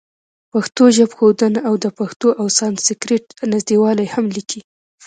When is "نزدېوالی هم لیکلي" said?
3.51-4.61